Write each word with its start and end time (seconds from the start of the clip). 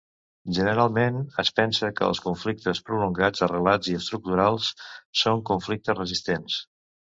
Generalment 0.57 1.19
es 1.43 1.51
pensa 1.59 1.89
que 1.99 2.07
els 2.13 2.21
conflictes 2.29 2.81
prolongats, 2.89 3.45
arrelats 3.49 3.93
i 3.95 4.01
estructurals 4.03 4.73
són 5.25 5.47
conflictes 5.55 6.05
resistents. 6.05 6.61